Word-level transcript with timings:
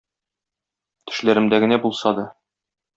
Төшләремдә 1.11 1.63
генә 1.67 1.81
булса 1.87 2.19
да. 2.23 2.29